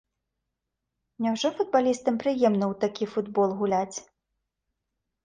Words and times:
Няўжо 1.25 1.51
футбалістам 1.59 2.17
прыемна 2.23 2.65
ў 2.71 2.75
такі 2.85 3.05
футбол 3.13 3.49
гуляць. 3.61 3.97